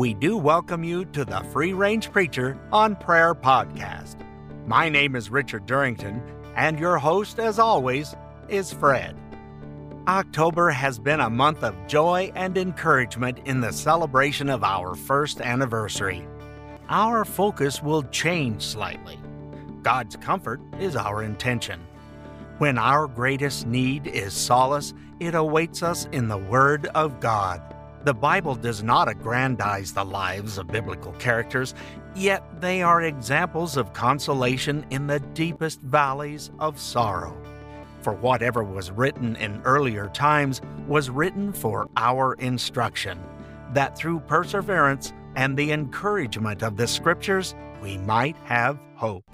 [0.00, 4.16] we do welcome you to the Free Range Preacher on Prayer podcast.
[4.66, 6.22] My name is Richard Durrington,
[6.56, 8.16] and your host, as always,
[8.48, 9.14] is Fred.
[10.08, 15.42] October has been a month of joy and encouragement in the celebration of our first
[15.42, 16.26] anniversary.
[16.88, 19.20] Our focus will change slightly.
[19.82, 21.78] God's comfort is our intention.
[22.56, 27.60] When our greatest need is solace, it awaits us in the Word of God.
[28.02, 31.74] The Bible does not aggrandize the lives of biblical characters,
[32.14, 37.36] yet they are examples of consolation in the deepest valleys of sorrow.
[38.00, 43.20] For whatever was written in earlier times was written for our instruction,
[43.74, 49.24] that through perseverance and the encouragement of the Scriptures we might have hope.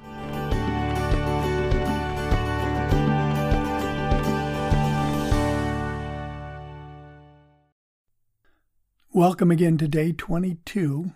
[9.16, 11.12] Welcome again to day 22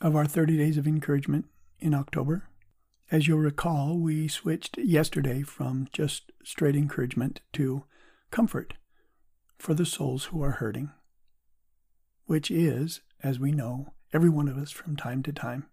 [0.00, 1.44] of our 30 days of encouragement
[1.78, 2.48] in October.
[3.10, 7.84] As you'll recall, we switched yesterday from just straight encouragement to
[8.30, 8.72] comfort
[9.58, 10.90] for the souls who are hurting,
[12.24, 15.66] which is, as we know, every one of us from time to time.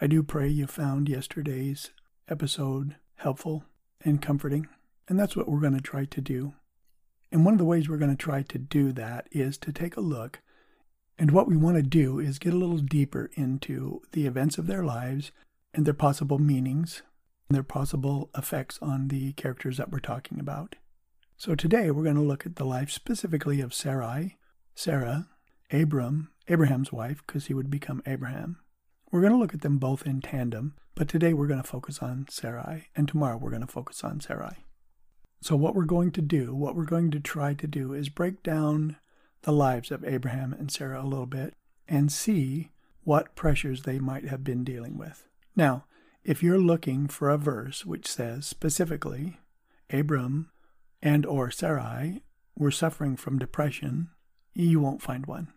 [0.00, 1.90] I do pray you found yesterday's
[2.26, 3.66] episode helpful
[4.02, 4.66] and comforting,
[5.10, 6.54] and that's what we're going to try to do
[7.32, 9.96] and one of the ways we're going to try to do that is to take
[9.96, 10.40] a look.
[11.18, 14.66] And what we want to do is get a little deeper into the events of
[14.66, 15.32] their lives
[15.72, 17.02] and their possible meanings
[17.48, 20.76] and their possible effects on the characters that we're talking about.
[21.36, 24.36] So today we're going to look at the life specifically of Sarai,
[24.74, 25.28] Sarah,
[25.72, 28.58] Abram, Abraham's wife, because he would become Abraham.
[29.10, 32.00] We're going to look at them both in tandem, but today we're going to focus
[32.00, 34.64] on Sarai, and tomorrow we're going to focus on Sarai.
[35.42, 38.44] So, what we're going to do, what we're going to try to do, is break
[38.44, 38.96] down
[39.42, 41.54] the lives of Abraham and Sarah a little bit
[41.88, 42.70] and see
[43.02, 45.26] what pressures they might have been dealing with.
[45.56, 45.84] Now,
[46.22, 49.40] if you're looking for a verse which says specifically,
[49.90, 50.52] Abram
[51.02, 52.22] and or Sarai
[52.56, 54.10] were suffering from depression,
[54.54, 55.52] you won't find one.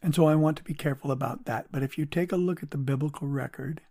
[0.00, 1.66] And so I want to be careful about that.
[1.70, 3.82] But if you take a look at the biblical record,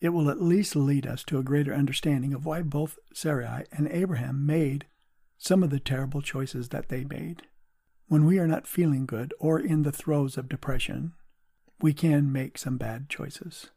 [0.00, 3.88] it will at least lead us to a greater understanding of why both Sarai and
[3.88, 4.86] Abraham made
[5.38, 7.42] some of the terrible choices that they made.
[8.08, 11.12] When we are not feeling good or in the throes of depression,
[11.80, 13.70] we can make some bad choices.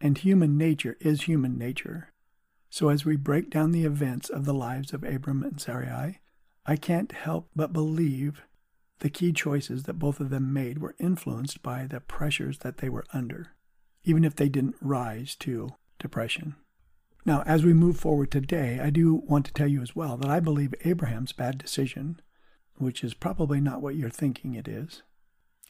[0.00, 2.12] And human nature is human nature.
[2.70, 6.20] So as we break down the events of the lives of Abram and Sarai,
[6.66, 8.42] I can't help but believe
[9.00, 12.88] the key choices that both of them made were influenced by the pressures that they
[12.88, 13.52] were under
[14.08, 16.56] even if they didn't rise to depression.
[17.26, 20.30] Now, as we move forward today, I do want to tell you as well that
[20.30, 22.20] I believe Abraham's bad decision,
[22.76, 25.02] which is probably not what you're thinking it is,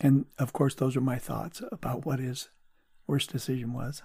[0.00, 2.48] and of course, those are my thoughts about what his
[3.06, 4.02] worst decision was,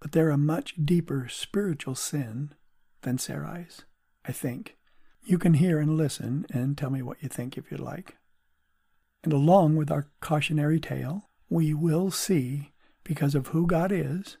[0.00, 2.54] but they're a much deeper spiritual sin
[3.02, 3.84] than Sarai's,
[4.24, 4.76] I think.
[5.22, 8.16] You can hear and listen and tell me what you think if you'd like.
[9.22, 12.69] And along with our cautionary tale, we will see
[13.10, 14.36] because of who God is,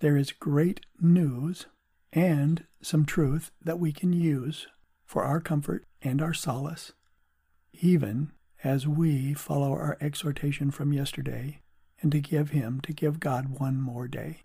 [0.00, 1.66] there is great news
[2.14, 4.68] and some truth that we can use
[5.04, 6.92] for our comfort and our solace,
[7.74, 8.32] even
[8.64, 11.60] as we follow our exhortation from yesterday
[12.00, 14.44] and to give Him, to give God one more day.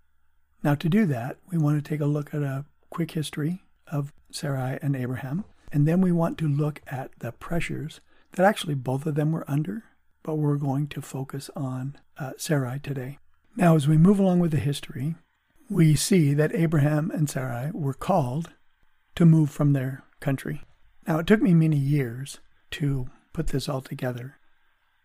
[0.61, 4.11] Now, to do that, we want to take a look at a quick history of
[4.33, 8.01] Sarai and Abraham, and then we want to look at the pressures
[8.33, 9.85] that actually both of them were under,
[10.23, 13.17] but we're going to focus on uh, Sarai today.
[13.55, 15.15] Now, as we move along with the history,
[15.69, 18.51] we see that Abraham and Sarai were called
[19.15, 20.61] to move from their country.
[21.05, 22.39] Now, it took me many years
[22.71, 24.37] to put this all together,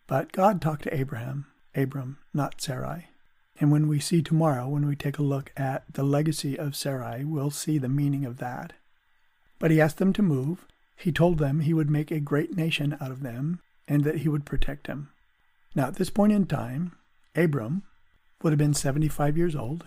[0.06, 3.09] but God talked to Abraham, Abram, not Sarai.
[3.59, 7.25] And when we see tomorrow, when we take a look at the legacy of Sarai,
[7.25, 8.75] we'll see the meaning of that.
[9.59, 10.67] But he asked them to move.
[10.95, 14.29] He told them he would make a great nation out of them and that he
[14.29, 15.11] would protect them.
[15.75, 16.93] Now, at this point in time,
[17.35, 17.82] Abram
[18.43, 19.87] would have been 75 years old,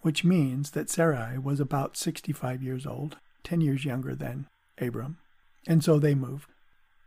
[0.00, 4.46] which means that Sarai was about 65 years old, 10 years younger than
[4.78, 5.18] Abram.
[5.66, 6.48] And so they moved.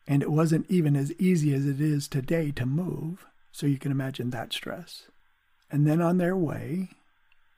[0.07, 3.91] And it wasn't even as easy as it is today to move, so you can
[3.91, 5.07] imagine that stress.
[5.71, 6.89] And then on their way,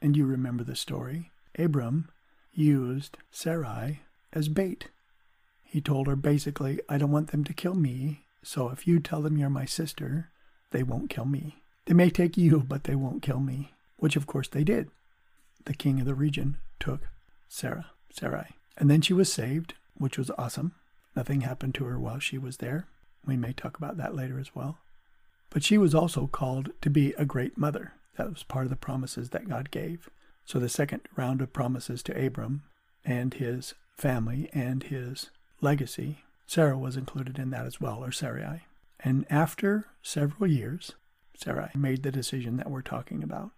[0.02, 2.10] and you remember the story, Abram
[2.54, 4.02] used Sarai
[4.34, 4.88] as bait.
[5.64, 9.22] He told her basically, I don't want them to kill me, so if you tell
[9.22, 10.30] them you're my sister,
[10.72, 11.58] they won't kill me.
[11.88, 14.90] They may take you, but they won't kill me, which of course they did.
[15.64, 17.08] The king of the region took
[17.48, 18.58] Sarah, Sarai.
[18.78, 20.74] And then she was saved, which was awesome.
[21.16, 22.88] Nothing happened to her while she was there.
[23.26, 24.80] We may talk about that later as well.
[25.50, 27.94] But she was also called to be a great mother.
[28.18, 30.10] That was part of the promises that God gave.
[30.46, 32.64] So the second round of promises to Abram
[33.06, 35.30] and his family and his
[35.62, 38.64] legacy, Sarah was included in that as well, or Sarai.
[39.00, 40.94] And after several years,
[41.38, 43.52] Sarai made the decision that we're talking about.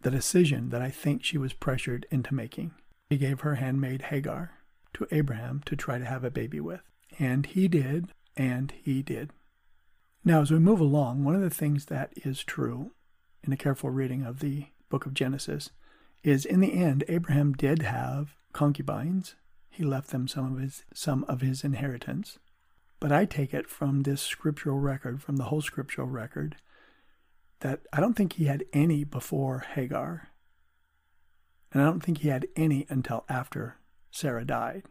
[0.00, 2.72] The decision that I think she was pressured into making.
[3.10, 4.52] He gave her handmaid Hagar
[4.94, 6.80] to Abraham to try to have a baby with.
[7.18, 9.30] And he did, and he did.
[10.24, 12.92] Now, as we move along, one of the things that is true
[13.44, 15.70] in a careful reading of the book of Genesis
[16.24, 19.36] is in the end, Abraham did have concubines.
[19.68, 22.38] He left them some of his, some of his inheritance.
[22.98, 26.56] But I take it from this scriptural record, from the whole scriptural record,
[27.60, 30.28] that I don't think he had any before Hagar.
[31.72, 33.78] And I don't think he had any until after
[34.10, 34.84] Sarah died.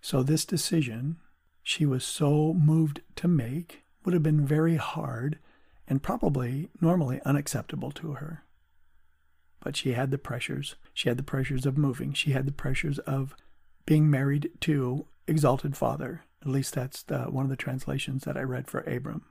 [0.00, 1.18] So this decision
[1.62, 5.38] she was so moved to make would have been very hard
[5.86, 8.44] and probably normally unacceptable to her.
[9.62, 10.76] But she had the pressures.
[10.94, 12.12] She had the pressures of moving.
[12.12, 13.36] She had the pressures of
[13.84, 16.22] being married to exalted father.
[16.42, 19.26] At least that's the, one of the translations that I read for Abram.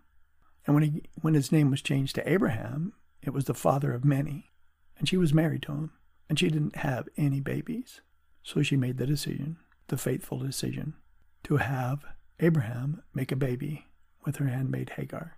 [0.66, 4.06] And when he when his name was changed to Abraham, it was the father of
[4.06, 4.52] many.
[4.98, 5.92] And she was married to him,
[6.28, 8.02] and she didn't have any babies.
[8.44, 9.58] So she made the decision,
[9.88, 10.96] the faithful decision,
[11.44, 12.04] to have
[12.40, 13.88] Abraham make a baby
[14.26, 15.38] with her handmaid Hagar.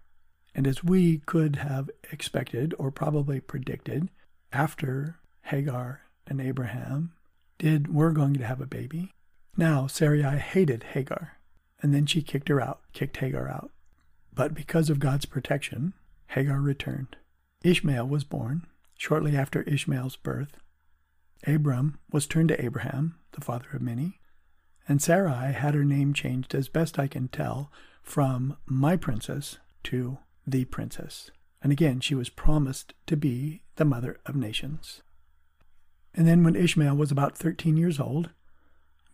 [0.54, 4.10] And as we could have expected or probably predicted,
[4.52, 7.14] after Hagar and Abraham
[7.58, 9.14] did were going to have a baby,
[9.56, 11.38] now Sarai hated Hagar,
[11.82, 13.72] and then she kicked her out, kicked Hagar out.
[14.34, 15.94] But because of God's protection,
[16.28, 17.18] Hagar returned.
[17.64, 18.66] Ishmael was born
[18.98, 20.58] shortly after Ishmael's birth.
[21.46, 24.20] Abram was turned to Abraham, the father of many,
[24.88, 30.20] and Sarai had her name changed as best I can tell from my princess to
[30.46, 31.32] the princess.
[31.62, 35.02] And again, she was promised to be the mother of nations.
[36.14, 38.32] And then when Ishmael was about 13 years old,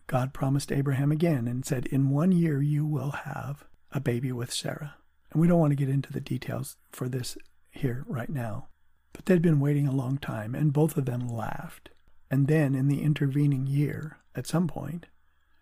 [0.06, 4.52] God promised Abraham again and said, In one year you will have a baby with
[4.52, 4.96] Sarah.
[5.30, 7.36] And we don't want to get into the details for this
[7.70, 8.68] here right now.
[9.12, 11.90] But they'd been waiting a long time, and both of them laughed.
[12.30, 15.06] And then in the intervening year, at some point,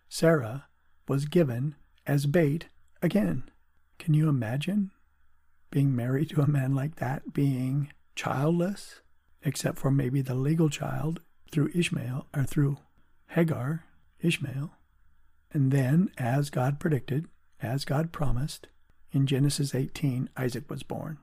[0.09, 0.67] Sarah
[1.07, 1.75] was given
[2.05, 2.67] as bait
[3.01, 3.43] again.
[3.99, 4.91] Can you imagine
[5.71, 9.01] being married to a man like that, being childless,
[9.43, 11.21] except for maybe the legal child
[11.51, 12.77] through Ishmael or through
[13.29, 13.85] Hagar,
[14.21, 14.71] Ishmael?
[15.51, 17.27] And then, as God predicted,
[17.61, 18.67] as God promised,
[19.17, 21.17] in Genesis 18, Isaac was born.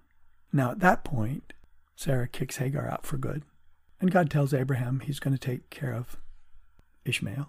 [0.53, 1.53] Now, at that point,
[1.97, 3.45] Sarah kicks Hagar out for good.
[4.01, 6.17] And God tells Abraham he's going to take care of
[7.05, 7.49] Ishmael.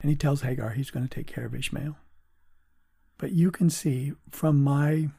[0.00, 1.96] And he tells Hagar he's going to take care of Ishmael.
[3.18, 5.10] But you can see from my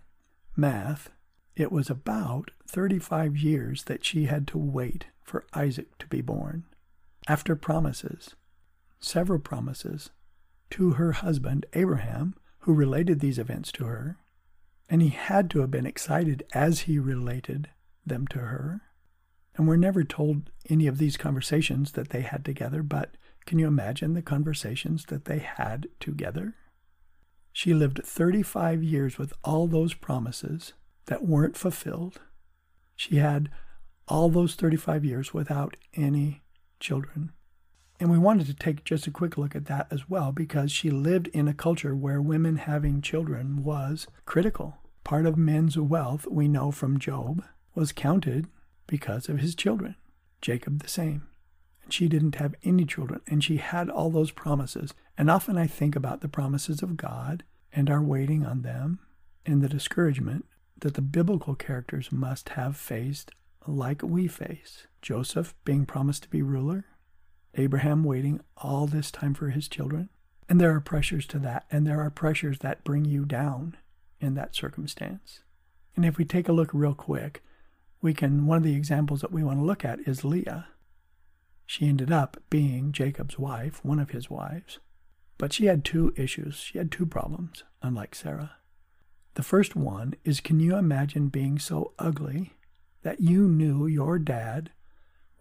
[0.58, 1.10] math,
[1.56, 6.66] it was about 35 years that she had to wait for Isaac to be born.
[7.28, 8.36] After promises,
[9.00, 10.10] several promises,
[10.72, 14.18] to her husband, Abraham, who related these events to her.
[14.94, 17.70] And he had to have been excited as he related
[18.06, 18.82] them to her.
[19.56, 23.18] And we're never told any of these conversations that they had together, but
[23.48, 26.54] can you imagine the conversations that they had together?
[27.52, 30.74] She lived 35 years with all those promises
[31.08, 32.22] that weren't fulfilled.
[32.96, 33.50] She had
[34.08, 36.44] all those 35 years without any
[36.80, 37.32] children.
[38.00, 40.92] And we wanted to take just a quick look at that as well because she
[40.92, 44.78] lived in a culture where women having children was critical.
[45.04, 47.44] Part of men's wealth, we know from Job,
[47.76, 48.48] was counted
[48.88, 49.96] because of his children.
[50.42, 51.28] Jacob the same
[51.84, 54.94] and she didn't have any children, and she had all those promises.
[55.18, 59.00] And often I think about the promises of God and our waiting on them
[59.46, 60.46] and the discouragement
[60.80, 63.32] that the biblical characters must have faced
[63.68, 64.88] like we face.
[65.02, 66.86] Joseph being promised to be ruler,
[67.56, 70.10] Abraham waiting all this time for his children.
[70.50, 73.78] And there are pressures to that, and there are pressures that bring you down
[74.24, 75.42] in that circumstance.
[75.96, 77.44] And if we take a look real quick,
[78.02, 80.68] we can, one of the examples that we want to look at is Leah.
[81.66, 84.80] She ended up being Jacob's wife, one of his wives.
[85.38, 86.56] But she had two issues.
[86.56, 88.58] She had two problems, unlike Sarah.
[89.36, 92.54] The first one is can you imagine being so ugly
[93.02, 94.72] that you knew your dad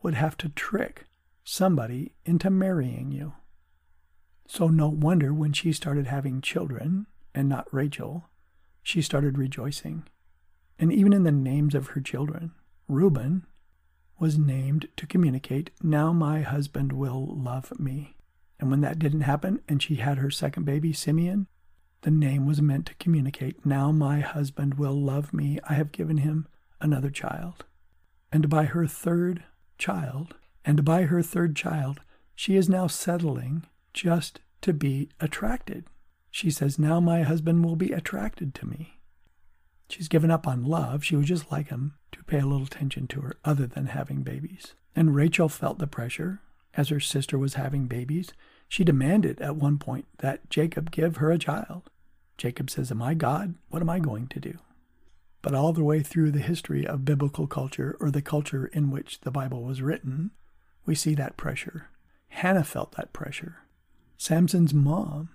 [0.03, 1.07] would have to trick
[1.45, 3.35] somebody into marrying you?
[4.47, 8.29] So, no wonder when she started having children, and not Rachel,
[8.83, 10.05] she started rejoicing.
[10.79, 12.53] And even in the names of her children,
[12.89, 13.47] Reuben
[14.19, 18.17] was named to communicate, Now my husband will love me.
[18.59, 21.47] And when that didn't happen and she had her second baby, Simeon,
[22.03, 25.59] the name was meant to communicate, Now my husband will love me.
[25.69, 26.47] I have given him
[26.81, 27.65] another child.
[28.31, 29.45] And by her third
[29.79, 30.35] child,
[30.65, 32.01] and by her third child,
[32.35, 35.85] she is now settling just to be attracted.
[36.33, 38.99] She says, Now my husband will be attracted to me.
[39.89, 41.05] She's given up on love.
[41.05, 44.23] She would just like him to pay a little attention to her other than having
[44.23, 44.75] babies.
[44.97, 46.41] And Rachel felt the pressure
[46.75, 48.33] as her sister was having babies.
[48.67, 51.91] She demanded at one point that Jacob give her a child.
[52.39, 53.55] Jacob says, Am I God?
[53.69, 54.59] What am I going to do?
[55.43, 59.21] But all the way through the history of biblical culture or the culture in which
[59.21, 60.31] the Bible was written,
[60.87, 61.91] we see that pressure.
[62.29, 63.59] Hannah felt that pressure.
[64.17, 65.29] Samson's mom,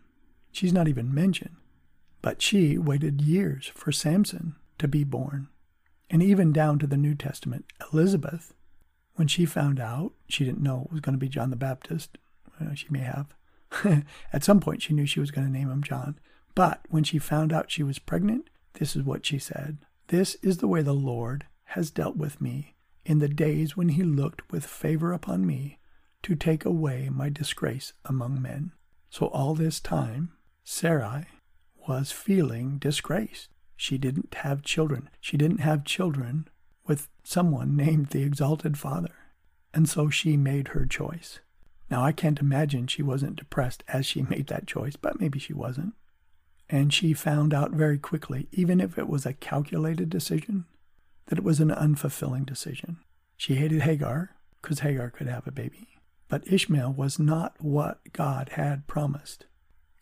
[0.58, 1.56] she's not even mentioned,
[2.22, 5.50] but she waited years for Samson to be born.
[6.10, 8.54] And even down to the New Testament, Elizabeth,
[9.16, 12.18] when she found out, she didn't know it was going to be John the Baptist.
[12.60, 13.28] Well, she may have.
[14.34, 16.18] At some point, she knew she was going to name him John.
[16.56, 20.58] But when she found out she was pregnant, this is what she said This is
[20.58, 24.66] the way the Lord has dealt with me in the days when he looked with
[24.66, 25.78] favor upon me
[26.24, 28.72] to take away my disgrace among men.
[29.10, 30.32] So all this time,
[30.70, 31.28] Sarai
[31.88, 33.48] was feeling disgraced.
[33.78, 35.10] She didn't have children.
[35.22, 36.50] She didn't have children
[36.86, 39.16] with someone named the Exalted Father.
[39.74, 41.40] And so she made her choice.
[41.90, 45.54] Now, I can't imagine she wasn't depressed as she made that choice, but maybe she
[45.54, 45.94] wasn't.
[46.70, 50.66] And she found out very quickly, even if it was a calculated decision,
[51.28, 52.98] that it was an unfulfilling decision.
[53.38, 55.88] She hated Hagar because Hagar could have a baby.
[56.28, 59.46] But Ishmael was not what God had promised.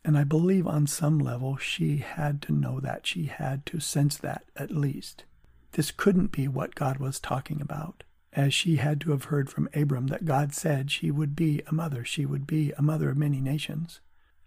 [0.06, 3.08] And I believe on some level she had to know that.
[3.08, 5.24] She had to sense that at least.
[5.72, 9.68] This couldn't be what God was talking about, as she had to have heard from
[9.74, 13.18] Abram that God said she would be a mother, she would be a mother of
[13.18, 14.00] many nations.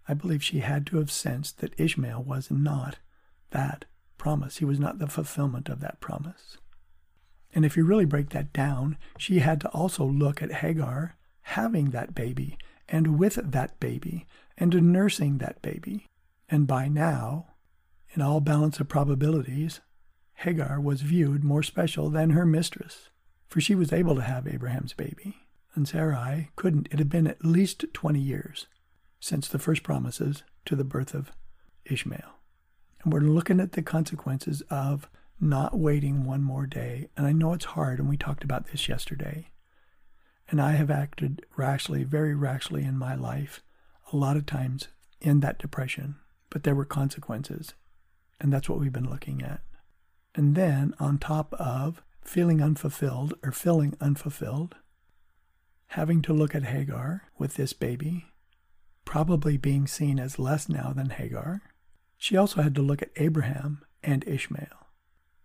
[0.07, 2.99] I believe she had to have sensed that Ishmael was not
[3.51, 3.83] that
[4.17, 4.59] promise.
[4.59, 6.57] He was not the fulfillment of that promise.
[7.53, 11.89] And if you really break that down, she had to also look at Hagar having
[11.89, 14.25] that baby and with that baby
[14.59, 16.05] and nursing that baby.
[16.49, 17.47] And by now,
[18.11, 19.81] in all balance of probabilities,
[20.33, 23.09] Hagar was viewed more special than her mistress,
[23.47, 25.37] for she was able to have Abraham's baby,
[25.75, 26.87] and Sarai couldn't.
[26.91, 28.67] It had been at least 20 years
[29.19, 31.31] since the first promises to the birth of
[31.85, 32.39] Ishmael.
[33.03, 37.09] And we're looking at the consequences of not waiting one more day.
[37.15, 39.49] And I know it's hard, and we talked about this yesterday.
[40.49, 43.61] And I have acted rashly, very rashly in my life,
[44.11, 44.87] a lot of times
[45.21, 46.15] in that depression,
[46.49, 47.73] but there were consequences.
[48.39, 49.61] And that's what we've been looking at.
[50.35, 54.75] And then, on top of feeling unfulfilled or feeling unfulfilled,
[55.87, 58.25] having to look at Hagar with this baby,
[59.05, 61.61] probably being seen as less now than Hagar,
[62.17, 64.87] she also had to look at Abraham and Ishmael.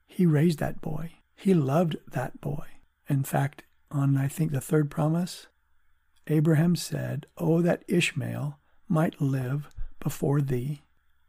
[0.07, 1.15] He raised that boy.
[1.35, 2.67] He loved that boy.
[3.09, 5.47] In fact, on I think the third promise,
[6.27, 9.69] Abraham said, Oh, that Ishmael might live
[10.01, 10.83] before thee.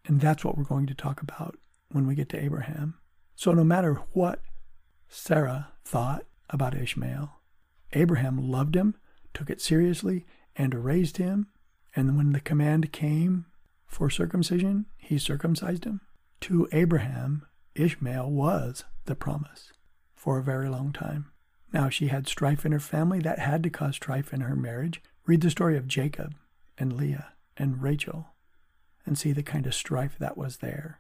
[0.06, 1.58] And that's what we're going to talk about
[1.90, 2.96] when we get to Abraham.
[3.36, 4.42] So, no matter what
[5.10, 7.32] Sarah thought about Ishmael,
[7.94, 8.96] Abraham loved him,
[9.34, 10.26] took it seriously,
[10.56, 11.48] and raised him.
[11.96, 13.46] And when the command came
[13.88, 16.02] for circumcision, he circumcised him.
[16.42, 19.72] To Abraham, Ishmael was the promise
[20.14, 21.32] for a very long time.
[21.74, 23.20] Now, she had strife in her family.
[23.20, 25.02] That had to cause strife in her marriage.
[25.26, 26.36] Read the story of Jacob
[26.78, 28.28] and Leah and Rachel
[29.06, 31.00] and see the kind of strife that was there.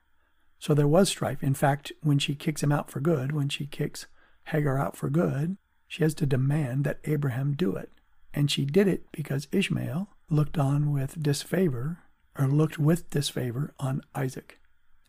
[0.59, 1.43] So there was strife.
[1.43, 4.07] In fact, when she kicks him out for good, when she kicks
[4.45, 5.57] Hagar out for good,
[5.87, 7.91] she has to demand that Abraham do it.
[8.33, 11.99] And she did it because Ishmael looked on with disfavor,
[12.37, 14.59] or looked with disfavor on Isaac.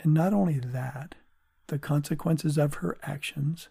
[0.01, 1.15] And not only that,
[1.67, 3.69] the consequences of her actions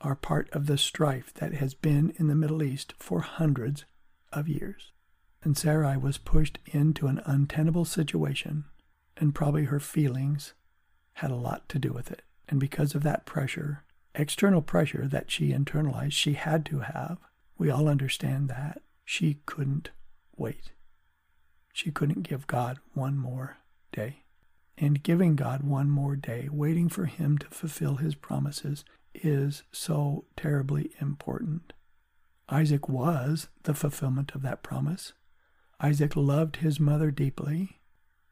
[0.00, 3.84] are part of the strife that has been in the Middle East for hundreds
[4.32, 4.92] of years.
[5.42, 8.64] And Sarai was pushed into an untenable situation,
[9.16, 10.54] and probably her feelings
[11.14, 12.22] had a lot to do with it.
[12.48, 17.18] And because of that pressure, external pressure that she internalized, she had to have,
[17.56, 19.90] we all understand that, she couldn't
[20.36, 20.72] wait.
[21.72, 23.58] She couldn't give God one more
[23.92, 24.24] day
[24.80, 28.84] and giving God one more day, waiting for Him to fulfill His promises,
[29.22, 31.72] is so terribly important.
[32.48, 35.12] Isaac was the fulfillment of that promise.
[35.80, 37.80] Isaac loved his mother deeply,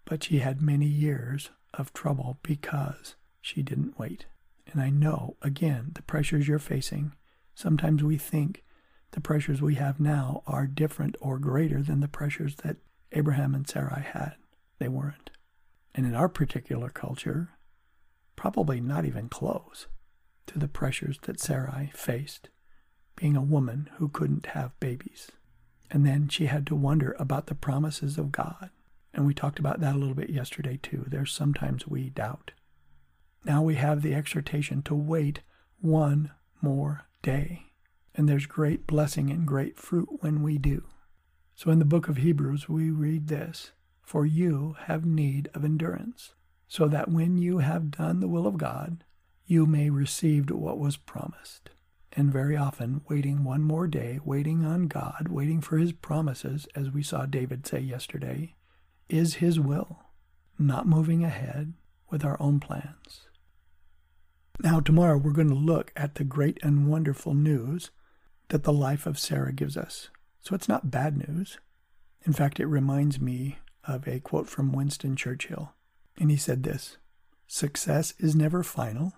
[0.04, 4.26] but she had many years of trouble because she didn't wait.
[4.72, 7.12] And I know, again, the pressures you're facing,
[7.54, 8.64] sometimes we think
[9.12, 12.76] the pressures we have now are different or greater than the pressures that
[13.12, 14.34] Abraham and Sarai had.
[14.78, 15.30] They weren't.
[15.94, 17.50] And in our particular culture,
[18.34, 19.86] probably not even close.
[20.48, 22.48] To the pressures that Sarai faced,
[23.16, 25.30] being a woman who couldn't have babies.
[25.90, 28.70] And then she had to wonder about the promises of God.
[29.14, 31.04] And we talked about that a little bit yesterday, too.
[31.06, 32.52] There's sometimes we doubt.
[33.44, 35.40] Now we have the exhortation to wait
[35.80, 37.66] one more day.
[38.14, 40.84] And there's great blessing and great fruit when we do.
[41.54, 43.72] So in the book of Hebrews, we read this
[44.02, 46.34] For you have need of endurance,
[46.68, 49.04] so that when you have done the will of God,
[49.46, 51.70] you may receive what was promised.
[52.12, 56.90] And very often, waiting one more day, waiting on God, waiting for His promises, as
[56.90, 58.54] we saw David say yesterday,
[59.08, 60.00] is His will,
[60.58, 61.74] not moving ahead
[62.10, 63.26] with our own plans.
[64.60, 67.90] Now, tomorrow we're going to look at the great and wonderful news
[68.48, 70.08] that the life of Sarah gives us.
[70.40, 71.58] So it's not bad news.
[72.22, 75.74] In fact, it reminds me of a quote from Winston Churchill.
[76.18, 76.96] And he said this
[77.46, 79.12] Success is never final,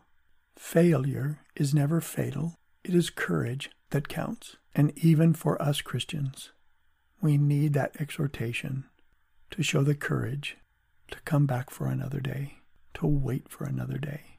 [0.58, 2.56] failure is never fatal.
[2.84, 4.56] It is courage that counts.
[4.74, 6.50] And even for us Christians,
[7.20, 8.84] we need that exhortation
[9.50, 10.56] to show the courage
[11.10, 12.58] to come back for another day,
[12.94, 14.38] to wait for another day.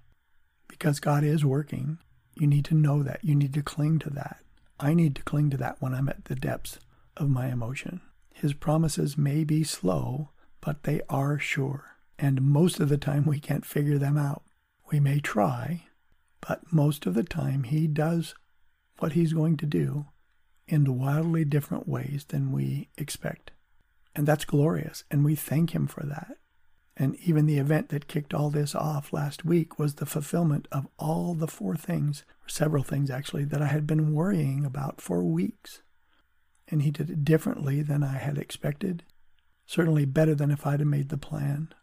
[0.67, 1.97] Because God is working.
[2.35, 3.23] You need to know that.
[3.23, 4.37] You need to cling to that.
[4.79, 6.79] I need to cling to that when I'm at the depths
[7.17, 8.01] of my emotion.
[8.33, 10.29] His promises may be slow,
[10.61, 11.97] but they are sure.
[12.17, 14.43] And most of the time, we can't figure them out.
[14.91, 15.87] We may try,
[16.41, 18.35] but most of the time, He does
[18.99, 20.07] what He's going to do
[20.67, 23.51] in wildly different ways than we expect.
[24.15, 26.37] And that's glorious, and we thank Him for that.
[26.99, 30.85] And even the event that kicked all this off last week was the fulfillment of
[30.97, 35.81] all the four things, several things actually, that I had been worrying about for weeks.
[36.67, 39.03] And he did it differently than I had expected,
[39.65, 41.73] certainly better than if I'd have made the plan.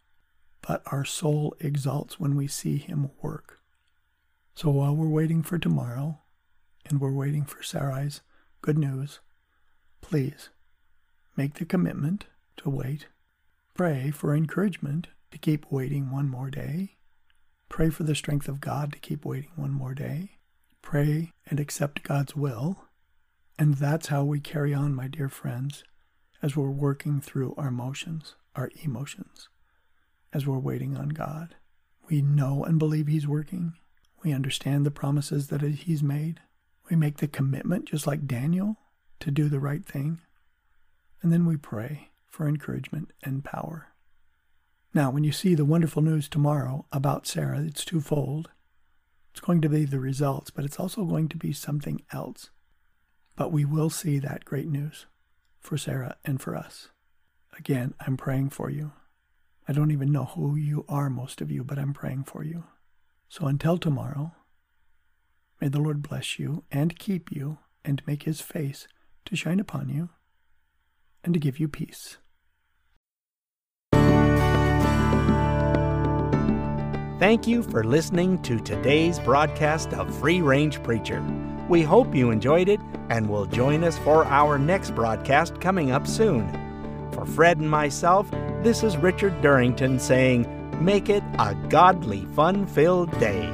[0.61, 3.56] But our soul exalts when we see him work.
[4.57, 6.17] So while we're waiting for tomorrow,
[6.83, 8.21] and we're waiting for Sarai's
[8.63, 9.19] good news,
[10.01, 10.49] please
[11.35, 12.25] make the commitment
[12.57, 13.05] to wait
[13.75, 16.97] Pray for encouragement to keep waiting one more day.
[17.69, 20.39] Pray for the strength of God to keep waiting one more day.
[20.81, 22.85] Pray and accept God's will.
[23.59, 25.83] And that's how we carry on, my dear friends,
[26.41, 29.47] as we're working through our emotions, our emotions,
[30.33, 31.53] as we're waiting on God.
[32.09, 33.73] We know and believe He's working.
[34.27, 36.41] We understand the promises that He's made.
[36.89, 38.75] We make the commitment, just like Daniel,
[39.21, 40.19] to do the right thing.
[41.21, 43.87] And then we pray for encouragement and power.
[44.93, 48.49] Now, when you see the wonderful news tomorrow about Sarah, it's twofold.
[49.31, 52.49] It's going to be the results, but it's also going to be something else.
[53.37, 55.05] But we will see that great news
[55.61, 56.89] for Sarah and for us.
[57.57, 58.91] Again, I'm praying for you.
[59.69, 62.65] I don't even know who you are, most of you, but I'm praying for you.
[63.29, 64.33] So until tomorrow,
[65.59, 68.87] may the Lord bless you and keep you and make his face
[69.25, 70.09] to shine upon you
[71.23, 72.17] and to give you peace.
[77.19, 81.23] Thank you for listening to today's broadcast of Free Range Preacher.
[81.67, 86.05] We hope you enjoyed it and will join us for our next broadcast coming up
[86.05, 86.47] soon.
[87.11, 88.29] For Fred and myself,
[88.61, 90.45] this is Richard Durrington saying,
[90.79, 93.51] Make it a godly, fun filled day.